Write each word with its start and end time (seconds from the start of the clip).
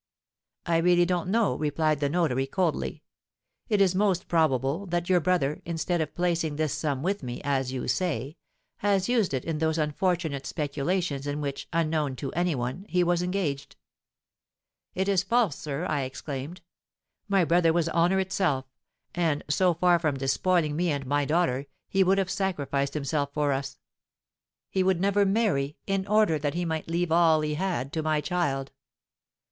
'I 0.65 0.77
really 0.77 1.05
don't 1.05 1.29
know,' 1.29 1.53
replied 1.55 1.99
the 1.99 2.09
notary, 2.09 2.47
coldly. 2.47 3.03
'It 3.69 3.79
is 3.79 3.93
most 3.93 4.27
probable 4.27 4.87
that 4.87 5.09
your 5.09 5.19
brother, 5.19 5.61
instead 5.63 6.01
of 6.01 6.15
placing 6.15 6.55
this 6.55 6.73
sum 6.73 7.03
with 7.03 7.21
me, 7.21 7.39
as 7.43 7.71
you 7.71 7.87
say, 7.87 8.35
has 8.77 9.07
used 9.07 9.31
it 9.31 9.45
in 9.45 9.59
those 9.59 9.77
unfortunate 9.77 10.47
speculations 10.47 11.27
in 11.27 11.39
which, 11.39 11.67
unknown 11.71 12.15
to 12.15 12.33
any 12.33 12.55
one, 12.55 12.83
he 12.89 13.03
was 13.03 13.21
engaged.' 13.21 13.75
'It 14.95 15.07
is 15.07 15.21
false, 15.21 15.55
sir!' 15.55 15.85
I 15.85 16.01
exclaimed. 16.01 16.61
'My 17.29 17.45
brother 17.45 17.71
was 17.71 17.87
honour 17.89 18.19
itself, 18.19 18.65
and, 19.13 19.43
so 19.51 19.75
far 19.75 19.99
from 19.99 20.17
despoiling 20.17 20.75
me 20.75 20.89
and 20.89 21.05
my 21.05 21.25
daughter, 21.25 21.67
he 21.87 22.03
would 22.03 22.17
have 22.17 22.31
sacrificed 22.31 22.95
himself 22.95 23.35
for 23.35 23.51
us. 23.51 23.77
He 24.67 24.81
would 24.81 24.99
never 24.99 25.27
marry, 25.27 25.77
in 25.85 26.07
order 26.07 26.39
that 26.39 26.55
he 26.55 26.65
might 26.65 26.89
leave 26.89 27.11
all 27.11 27.41
he 27.41 27.53
had 27.53 27.93
to 27.93 28.01
my 28.01 28.19
child.' 28.19 28.71